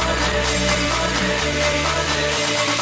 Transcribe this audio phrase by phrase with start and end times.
[0.00, 2.79] Monday, Monday, Monday.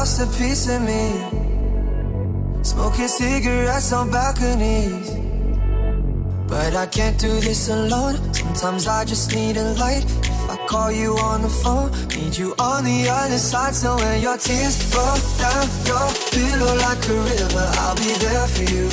[0.00, 1.04] Lost a piece of me.
[2.62, 5.10] Smoking cigarettes on balconies.
[6.48, 8.16] But I can't do this alone.
[8.32, 10.04] Sometimes I just need a light.
[10.04, 13.74] If I call you on the phone, need you on the other side.
[13.74, 18.66] So when your tears roll down your pillow like a river, I'll be there for
[18.74, 18.88] you.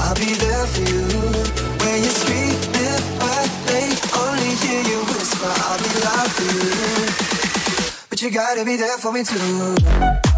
[0.00, 1.04] I'll be there for you.
[1.82, 3.86] When you're screaming, but they
[4.24, 7.21] only hear you whisper, I'll be loud for you.
[8.22, 10.31] You gotta be there for me too.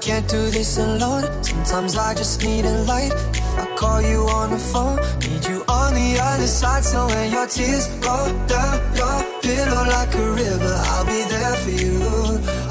[0.00, 1.24] Can't do this alone.
[1.44, 3.12] Sometimes I just need a light.
[3.12, 6.84] If I call you on the phone, need you on the other side.
[6.84, 11.70] So when your tears roll down your pillow like a river, I'll be there for
[11.70, 12.00] you.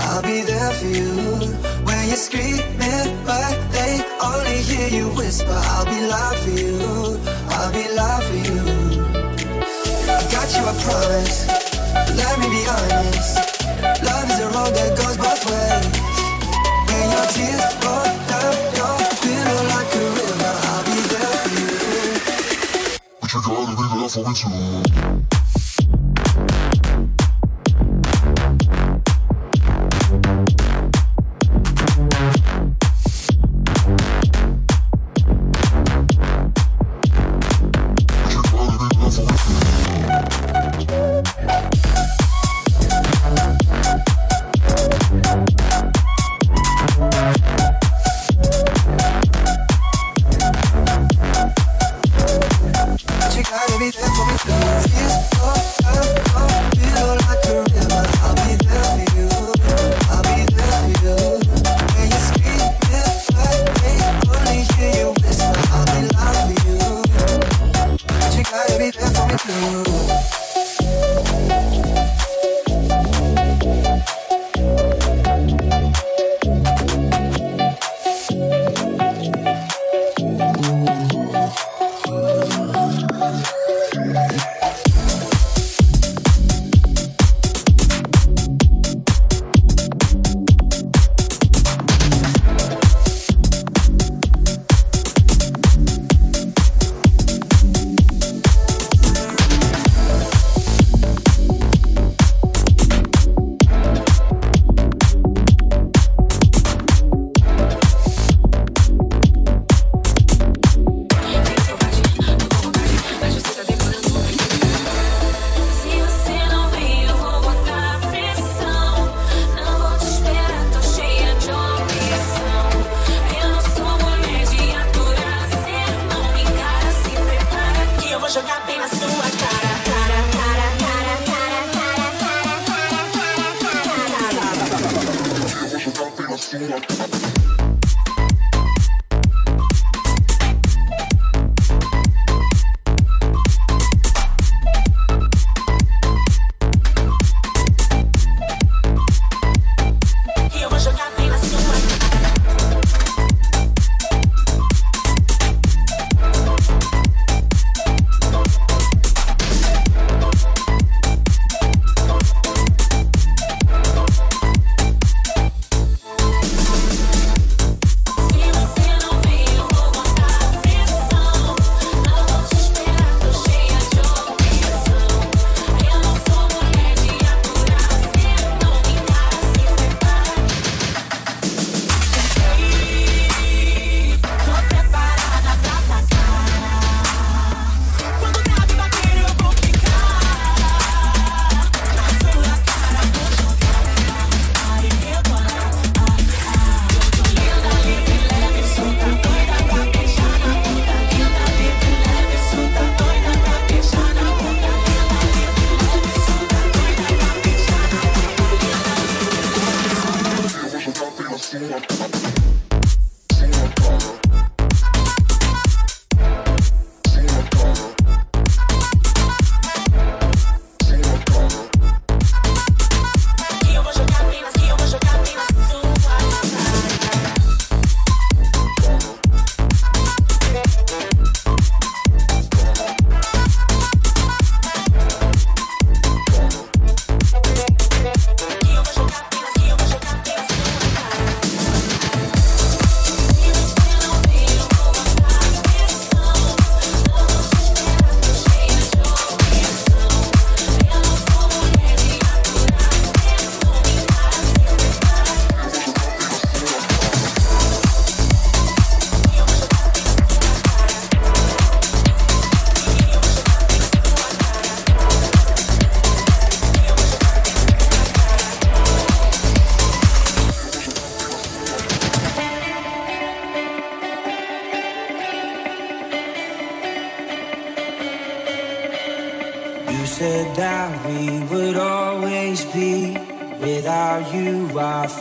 [0.09, 1.13] I'll be there for you.
[1.86, 7.19] When you're screaming, but they only hear you whisper, I'll be loud for you.
[7.53, 8.62] I'll be loud for you.
[10.09, 11.48] I got you, I promise.
[12.17, 13.38] Let me be honest.
[14.03, 16.09] Love is a road that goes both ways.
[17.19, 17.35] But
[23.33, 25.38] you gotta be there for me too.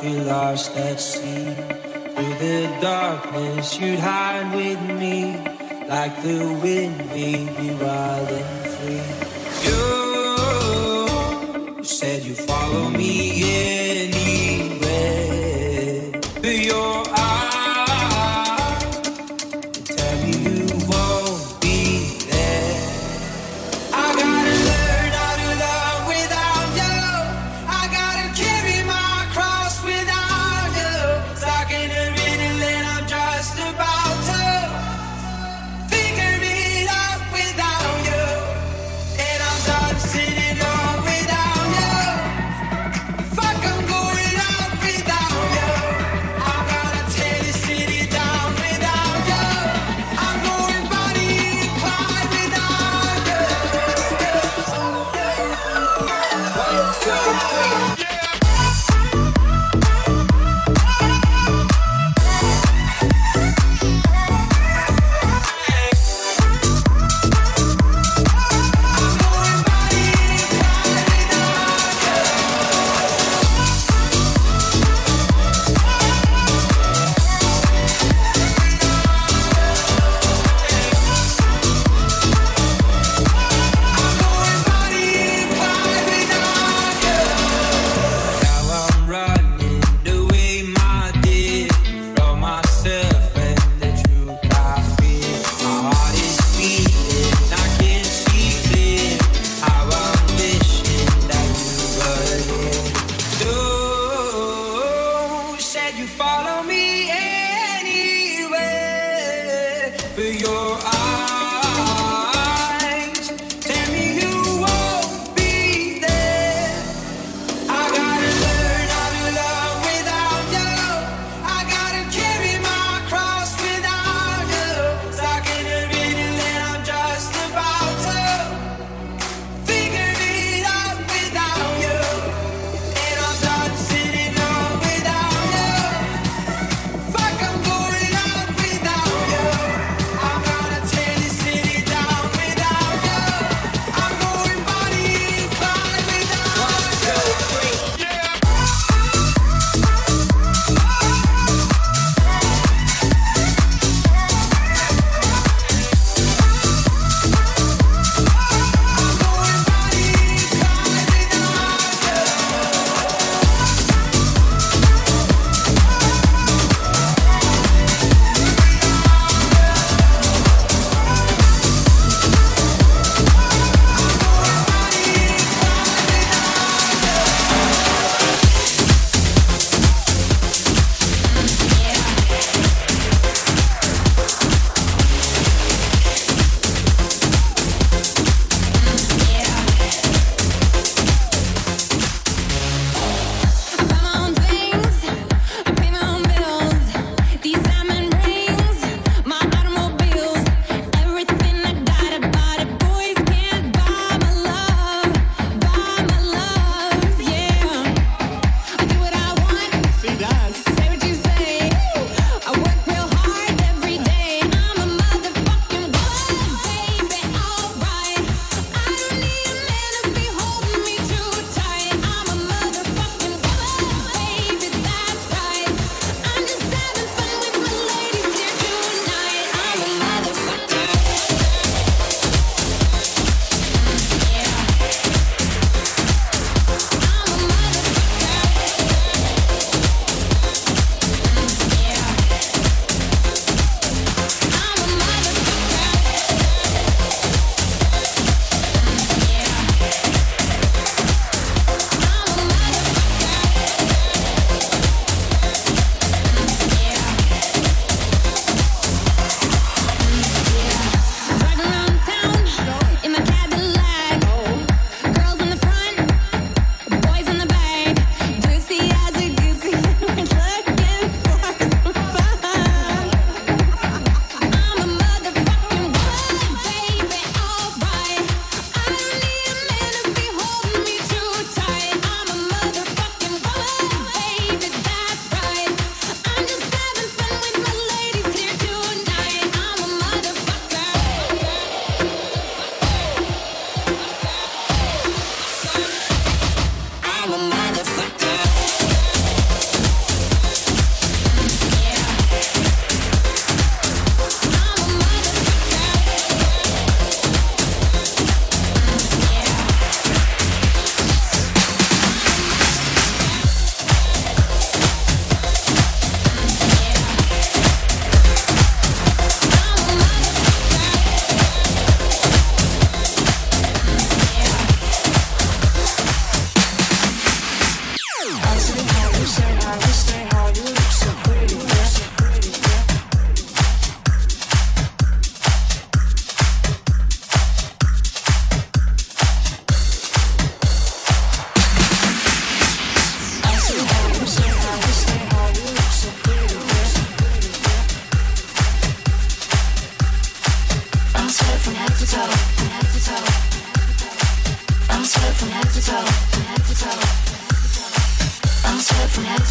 [0.00, 1.54] feel lost at sea.
[2.14, 5.36] Through the darkness, you'd hide with me.
[5.88, 9.02] Like the wind, we'd be wild and free.
[9.66, 9.82] You
[11.82, 13.27] said you follow me.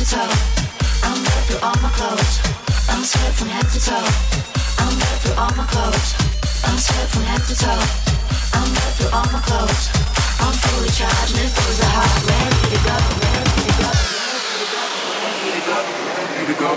[0.08, 2.40] I'm wet through all my clothes.
[2.88, 4.08] I'm sweat from head to toe.
[4.80, 6.16] I'm wet through all my clothes.
[6.64, 7.84] I'm sweat from head to toe.
[8.56, 9.92] I'm wet through all my clothes.
[10.40, 13.92] I'm fully charged, nipples are hot, ready to go, ready to go,
[16.24, 16.72] ready to go.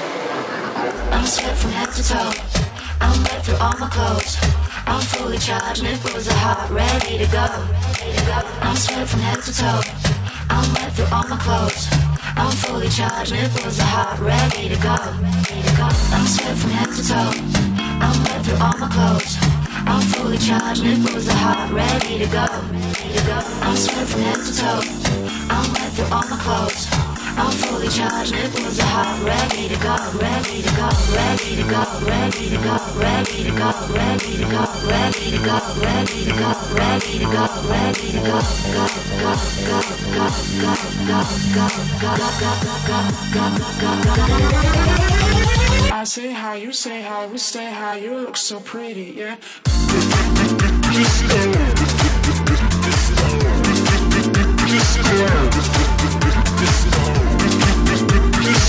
[1.14, 2.35] I'm sweat from head to toe.
[3.01, 4.43] I'm wet through all my clothes.
[4.90, 7.47] I'm fully charged, are hot, ready to go.
[7.47, 8.43] Ready to go.
[8.66, 9.83] I'm sweat from head to toe.
[10.51, 11.80] I'm wet through all my clothes.
[12.40, 14.96] I'm fully charged, nipples are hot, ready to go.
[16.16, 17.33] I'm sweat from head to toe.
[18.00, 19.37] I'm wet through all my clothes.
[19.85, 22.46] I'm fully charged, nipples are hot, ready to go.
[22.72, 23.38] Ready to go.
[23.61, 24.81] I'm sweat from head to toe.
[25.53, 27.19] I'm wet through all my clothes.
[27.37, 31.83] I'm fully charged, nipples are hot, ready to go, ready to go, ready to go,
[32.07, 36.53] ready to go, ready to go, ready to go, ready to go, ready to go,
[36.75, 38.38] ready to go, ready to go,
[38.75, 38.87] go,
[39.21, 40.27] go, go, go,
[40.61, 40.75] go,
[41.07, 42.99] go, go, go, go,
[43.33, 43.47] go,
[43.81, 44.25] go, go.
[45.93, 49.37] I say hi, you say hi, we stay high, you look so pretty, yeah.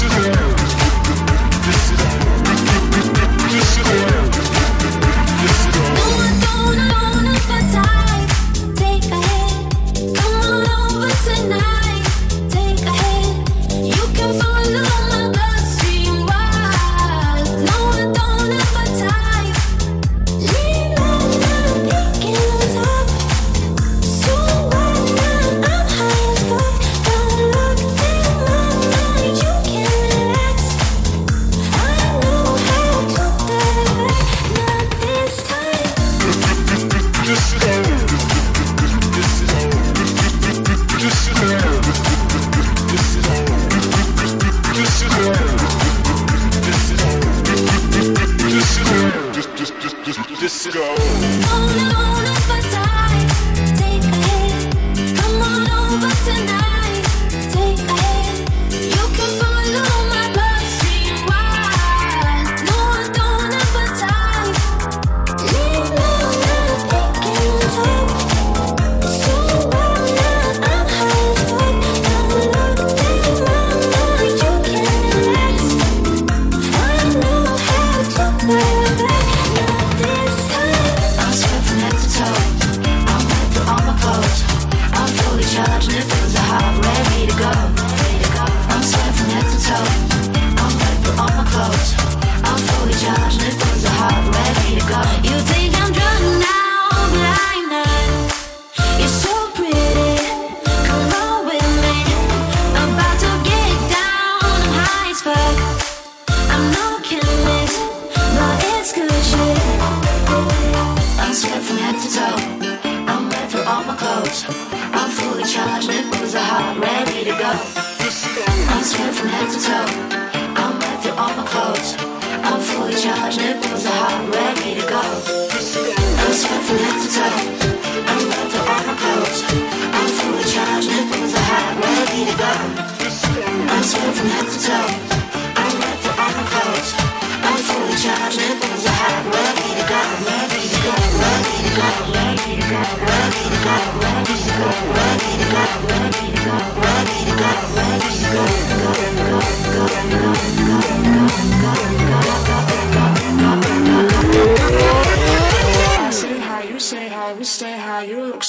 [0.01, 0.09] Don't
[6.77, 8.10] know if I die.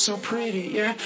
[0.03, 0.97] So pretty, yeah.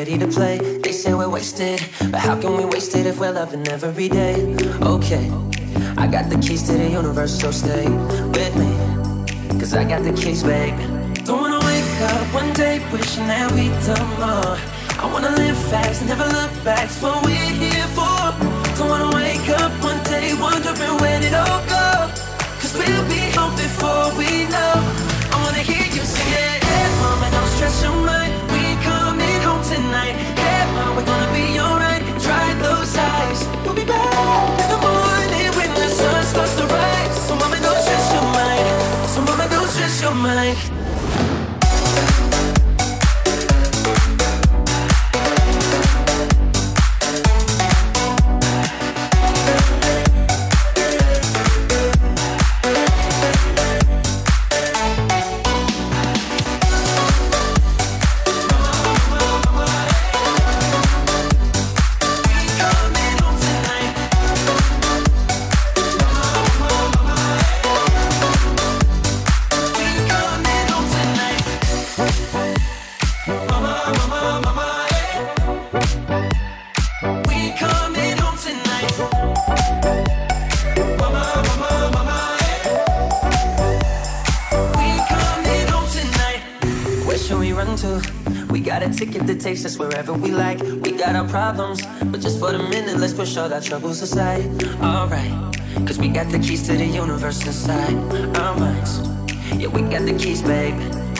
[0.00, 0.56] Ready to play.
[0.78, 1.78] They say we're wasted,
[2.10, 4.34] but how can we waste it if we're loving every day?
[4.80, 5.26] Okay,
[5.98, 7.86] I got the keys to the universe, so stay
[8.36, 8.70] with me.
[9.60, 10.84] Cause I got the keys, baby.
[11.26, 14.56] Don't wanna wake up one day wishing that we done more.
[15.02, 16.06] I wanna live fast.
[16.06, 16.88] never look back.
[17.02, 17.39] What we're
[88.80, 90.58] got a ticket that takes us wherever we like.
[90.60, 94.44] We got our problems, but just for the minute, let's push all our troubles aside.
[94.82, 95.32] Alright,
[95.86, 97.94] cause we got the keys to the universe inside
[98.36, 99.00] our minds.
[99.56, 100.78] Yeah, we got the keys, babe.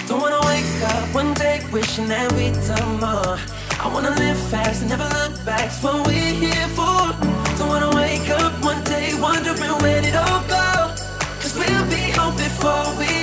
[0.09, 3.39] Don't wanna wake up one day wishing that we'd done more.
[3.85, 5.67] I wanna live fast and never look back.
[5.67, 7.13] It's what we're here for.
[7.59, 10.95] Don't wanna wake up one day wondering where it all go.
[11.41, 13.20] Cause we'll be home before we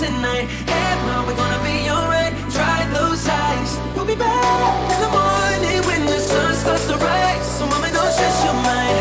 [0.00, 0.48] tonight.
[0.64, 2.32] Hey, mom, we're gonna be alright.
[2.56, 3.70] Dry those eyes.
[3.94, 7.46] We'll be back in the morning when the sun starts to rise.
[7.58, 8.99] So, mama, don't stress your mind.